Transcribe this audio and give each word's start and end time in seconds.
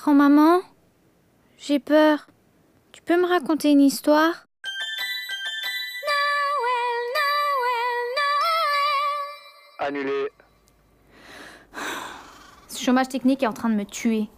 Grand-maman 0.00 0.60
J'ai 1.58 1.80
peur. 1.80 2.28
Tu 2.92 3.02
peux 3.02 3.20
me 3.20 3.26
raconter 3.26 3.72
une 3.72 3.80
histoire? 3.80 4.46
Annulé. 9.80 10.28
Ce 12.68 12.80
chômage 12.80 13.08
technique 13.08 13.42
est 13.42 13.48
en 13.48 13.52
train 13.52 13.68
de 13.70 13.74
me 13.74 13.84
tuer. 13.84 14.28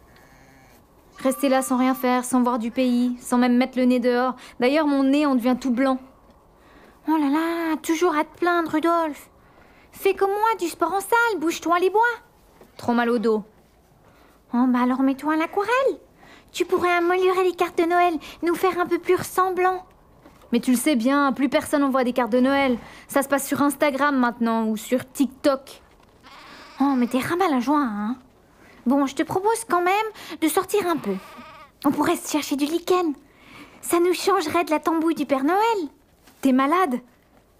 Rester 1.19 1.51
là 1.51 1.61
sans 1.61 1.77
rien 1.77 1.95
faire, 1.95 2.25
sans 2.25 2.43
voir 2.43 2.59
du 2.59 2.71
pays, 2.71 3.19
sans 3.21 3.37
même 3.37 3.59
mettre 3.59 3.77
le 3.77 3.85
nez 3.85 4.01
dehors. 4.01 4.37
D'ailleurs, 4.61 4.87
mon 4.87 5.03
nez 5.03 5.27
en 5.27 5.35
devient 5.35 5.57
tout 5.61 5.73
blanc. 5.73 5.99
Oh 7.07 7.19
là 7.19 7.29
là, 7.29 7.77
toujours 7.77 8.17
à 8.17 8.25
te 8.25 8.39
plaindre, 8.39 8.73
Rudolf. 8.73 9.29
Fais 9.93 10.15
comme 10.15 10.31
moi, 10.31 10.55
du 10.59 10.69
sport 10.69 10.95
en 10.95 11.01
salle, 11.01 11.39
bouge-toi 11.39 11.79
les 11.81 11.91
bois. 11.91 12.01
Trop 12.79 12.95
mal 12.95 13.11
au 13.11 13.19
dos. 13.19 13.45
Oh 14.53 14.65
bah 14.69 14.81
alors 14.83 15.03
mets-toi 15.03 15.35
à 15.35 15.37
l'aquarelle. 15.37 15.99
Tu 16.53 16.65
pourrais 16.65 16.91
améliorer 16.93 17.45
les 17.45 17.55
cartes 17.55 17.79
de 17.79 17.85
Noël, 17.85 18.15
nous 18.43 18.55
faire 18.55 18.79
un 18.79 18.87
peu 18.87 18.99
plus 18.99 19.15
ressemblants. 19.15 19.85
Mais 20.53 20.59
tu 20.59 20.73
le 20.73 20.77
sais 20.77 20.97
bien, 20.97 21.33
plus 21.33 21.49
personne 21.49 21.85
envoie 21.85 22.03
des 22.03 22.13
cartes 22.13 22.33
de 22.33 22.41
Noël. 22.41 22.77
Ça 23.07 23.23
se 23.23 23.29
passe 23.29 23.47
sur 23.47 23.63
Instagram 23.63 24.17
maintenant 24.17 24.67
ou 24.67 24.77
sur 24.77 25.09
TikTok. 25.13 25.81
Oh, 26.81 26.95
mais 26.97 27.07
t'es 27.07 27.19
rabat 27.19 27.49
la 27.49 27.61
joie, 27.61 27.79
hein 27.79 28.17
Bon, 28.87 29.07
je 29.07 29.15
te 29.15 29.23
propose 29.23 29.65
quand 29.69 29.83
même 29.83 29.95
de 30.41 30.49
sortir 30.49 30.87
un 30.89 30.97
peu. 30.97 31.15
On 31.85 31.93
pourrait 31.93 32.17
se 32.17 32.31
chercher 32.33 32.57
du 32.57 32.65
lichen. 32.65 33.15
Ça 33.83 34.01
nous 34.01 34.15
changerait 34.15 34.65
de 34.65 34.71
la 34.71 34.81
tambouille 34.81 35.15
du 35.15 35.27
Père 35.27 35.45
Noël. 35.45 35.89
T'es 36.41 36.53
malade? 36.53 37.01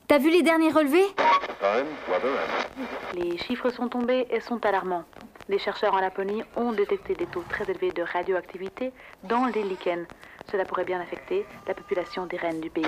T'as 0.09 0.19
vu 0.19 0.31
les 0.31 0.43
derniers 0.43 0.71
relevés? 0.71 1.07
Time, 1.17 1.87
weather, 2.09 2.33
and 2.35 3.21
Les 3.23 3.39
chiffres 3.39 3.71
sont 3.71 3.89
tombés 3.89 4.27
et 4.31 4.41
sont 4.41 4.65
alarmants. 4.65 5.05
Les 5.51 5.59
chercheurs 5.59 5.95
en 5.95 5.99
Laponie 5.99 6.45
ont 6.55 6.71
détecté 6.71 7.17
des 7.17 7.27
taux 7.27 7.43
très 7.49 7.69
élevés 7.69 7.91
de 7.91 8.05
radioactivité 8.05 8.93
dans 9.25 9.47
les 9.47 9.65
lichens. 9.65 10.07
Cela 10.49 10.65
pourrait 10.65 10.85
bien 10.85 11.01
affecter 11.01 11.45
la 11.67 11.75
population 11.75 12.27
des 12.27 12.37
rennes 12.37 12.61
du 12.61 12.71
pays. 12.71 12.87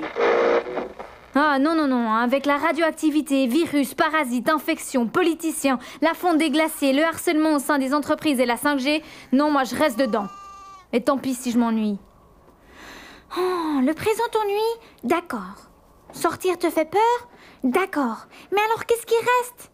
Ah 1.35 1.59
non, 1.59 1.75
non, 1.75 1.87
non, 1.87 2.13
avec 2.13 2.45
la 2.45 2.55
radioactivité, 2.55 3.47
virus, 3.47 3.93
parasites, 3.95 4.47
infections, 4.47 5.07
politiciens, 5.07 5.77
la 6.01 6.13
fonte 6.13 6.37
des 6.37 6.51
glaciers, 6.51 6.93
le 6.93 7.03
harcèlement 7.03 7.55
au 7.55 7.59
sein 7.59 7.79
des 7.79 7.93
entreprises 7.93 8.39
et 8.39 8.45
la 8.45 8.55
5G, 8.55 9.03
non, 9.33 9.51
moi 9.51 9.65
je 9.65 9.75
reste 9.75 9.99
dedans. 9.99 10.27
Et 10.93 11.03
tant 11.03 11.17
pis 11.17 11.33
si 11.33 11.51
je 11.51 11.59
m'ennuie. 11.59 11.97
Oh, 13.37 13.79
le 13.81 13.93
présent 13.93 14.23
t'ennuie 14.31 14.79
D'accord. 15.03 15.67
Sortir 16.13 16.57
te 16.57 16.69
fait 16.69 16.89
peur 16.89 17.27
D'accord. 17.65 18.27
Mais 18.53 18.61
alors 18.61 18.85
qu'est-ce 18.85 19.05
qui 19.05 19.15
reste? 19.15 19.73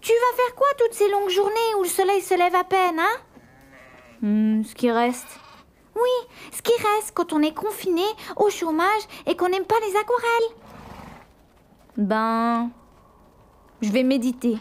Tu 0.00 0.12
vas 0.12 0.36
faire 0.36 0.54
quoi 0.54 0.66
toutes 0.78 0.94
ces 0.94 1.08
longues 1.10 1.28
journées 1.30 1.74
où 1.78 1.82
le 1.82 1.88
soleil 1.88 2.22
se 2.22 2.34
lève 2.34 2.54
à 2.54 2.64
peine, 2.64 2.98
hein 2.98 3.16
Hmm, 4.20 4.64
ce 4.64 4.74
qui 4.74 4.90
reste. 4.90 5.28
Oui, 5.94 6.28
ce 6.52 6.62
qui 6.62 6.72
reste 6.72 7.12
quand 7.14 7.32
on 7.32 7.42
est 7.42 7.54
confiné 7.54 8.04
au 8.36 8.50
chômage 8.50 9.02
et 9.26 9.36
qu'on 9.36 9.48
n'aime 9.48 9.64
pas 9.64 9.78
les 9.80 9.96
aquarelles. 9.96 10.56
Ben. 11.96 12.70
Je 13.80 13.90
vais 13.90 14.02
méditer. 14.02 14.58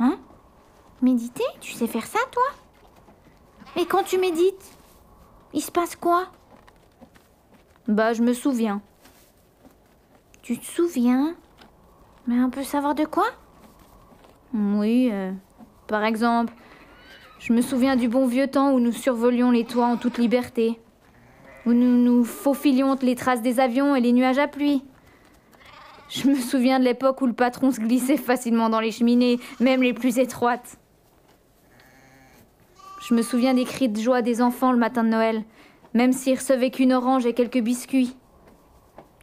Hein? 0.00 0.18
Méditer? 1.02 1.44
Tu 1.60 1.72
sais 1.72 1.86
faire 1.86 2.06
ça, 2.06 2.18
toi? 2.30 2.42
Et 3.76 3.86
quand 3.86 4.02
tu 4.02 4.18
médites, 4.18 4.64
il 5.52 5.62
se 5.62 5.70
passe 5.70 5.96
quoi? 5.96 6.26
Bah, 7.86 8.12
je 8.12 8.22
me 8.22 8.32
souviens. 8.32 8.80
Tu 10.42 10.58
te 10.58 10.64
souviens? 10.64 11.36
Mais 12.26 12.42
on 12.42 12.50
peut 12.50 12.64
savoir 12.64 12.94
de 12.94 13.04
quoi? 13.04 13.26
Oui, 14.54 15.10
euh, 15.12 15.32
par 15.86 16.04
exemple, 16.04 16.52
je 17.38 17.52
me 17.52 17.60
souviens 17.60 17.96
du 17.96 18.08
bon 18.08 18.26
vieux 18.26 18.48
temps 18.48 18.72
où 18.72 18.80
nous 18.80 18.92
survolions 18.92 19.50
les 19.50 19.64
toits 19.64 19.86
en 19.86 19.96
toute 19.96 20.18
liberté. 20.18 20.80
Où 21.66 21.72
nous 21.72 22.02
nous 22.02 22.24
faufilions 22.24 22.96
les 23.02 23.16
traces 23.16 23.42
des 23.42 23.60
avions 23.60 23.96
et 23.96 24.00
les 24.00 24.12
nuages 24.12 24.38
à 24.38 24.48
pluie. 24.48 24.82
Je 26.08 26.28
me 26.28 26.36
souviens 26.36 26.78
de 26.78 26.84
l'époque 26.84 27.20
où 27.20 27.26
le 27.26 27.32
patron 27.32 27.72
se 27.72 27.80
glissait 27.80 28.16
facilement 28.16 28.68
dans 28.68 28.80
les 28.80 28.92
cheminées, 28.92 29.40
même 29.58 29.82
les 29.82 29.92
plus 29.92 30.18
étroites. 30.18 30.78
Je 33.08 33.14
me 33.14 33.22
souviens 33.22 33.54
des 33.54 33.64
cris 33.64 33.88
de 33.88 34.00
joie 34.00 34.22
des 34.22 34.40
enfants 34.40 34.72
le 34.72 34.78
matin 34.78 35.02
de 35.04 35.08
Noël, 35.08 35.42
même 35.94 36.12
s'ils 36.12 36.38
recevaient 36.38 36.70
qu'une 36.70 36.92
orange 36.92 37.26
et 37.26 37.34
quelques 37.34 37.60
biscuits. 37.60 38.16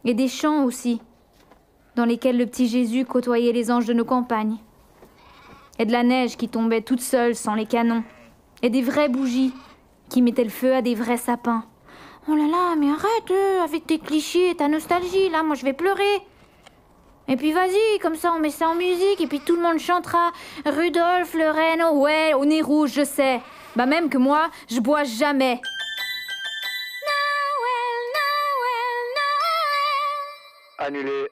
Et 0.04 0.14
des 0.14 0.28
chants 0.28 0.64
aussi, 0.64 1.00
dans 1.96 2.04
lesquels 2.04 2.36
le 2.36 2.46
petit 2.46 2.68
Jésus 2.68 3.04
côtoyait 3.04 3.52
les 3.52 3.70
anges 3.70 3.86
de 3.86 3.94
nos 3.94 4.04
campagnes. 4.04 4.58
Et 5.78 5.84
de 5.84 5.92
la 5.92 6.02
neige 6.02 6.36
qui 6.36 6.48
tombait 6.48 6.82
toute 6.82 7.00
seule 7.00 7.34
sans 7.34 7.54
les 7.54 7.66
canons. 7.66 8.04
Et 8.62 8.70
des 8.70 8.82
vraies 8.82 9.08
bougies 9.08 9.52
qui 10.08 10.22
mettaient 10.22 10.44
le 10.44 10.50
feu 10.50 10.74
à 10.74 10.82
des 10.82 10.94
vrais 10.94 11.16
sapins. 11.16 11.64
Oh 12.28 12.34
là 12.34 12.46
là, 12.46 12.74
mais 12.76 12.88
arrête 12.88 13.30
euh, 13.30 13.64
avec 13.64 13.86
tes 13.86 13.98
clichés 13.98 14.50
et 14.50 14.54
ta 14.54 14.68
nostalgie, 14.68 15.28
là, 15.28 15.42
moi 15.42 15.56
je 15.56 15.64
vais 15.64 15.72
pleurer. 15.72 16.22
Et 17.28 17.36
puis 17.36 17.52
vas-y, 17.52 17.98
comme 18.00 18.16
ça 18.16 18.32
on 18.34 18.38
met 18.38 18.50
ça 18.50 18.68
en 18.68 18.74
musique 18.74 19.20
et 19.20 19.26
puis 19.26 19.40
tout 19.40 19.56
le 19.56 19.62
monde 19.62 19.78
chantera 19.78 20.30
Rudolf 20.66 21.34
le 21.34 21.90
oh 21.90 21.98
ouais, 22.00 22.34
au 22.34 22.44
nez 22.44 22.62
rouge, 22.62 22.92
je 22.94 23.04
sais. 23.04 23.40
Bah 23.76 23.86
même 23.86 24.08
que 24.08 24.18
moi, 24.18 24.50
je 24.70 24.80
bois 24.80 25.04
jamais. 25.04 25.60
annulé. 30.84 31.28